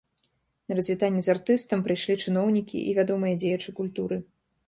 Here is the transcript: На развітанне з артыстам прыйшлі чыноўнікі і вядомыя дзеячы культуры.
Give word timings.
На 0.71 0.77
развітанне 0.77 1.21
з 1.25 1.33
артыстам 1.33 1.83
прыйшлі 1.89 2.15
чыноўнікі 2.25 2.77
і 2.93 2.97
вядомыя 3.01 3.39
дзеячы 3.43 3.77
культуры. 3.81 4.17